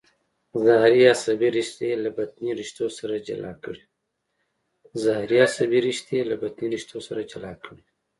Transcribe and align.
ظهري 0.65 1.01
عصبي 1.13 1.47
رشتې 1.59 1.89
له 2.03 2.09
بطني 2.17 2.49
رشتو 6.79 7.03
سره 7.09 7.23
جلا 7.31 7.57
کړئ. 7.63 7.79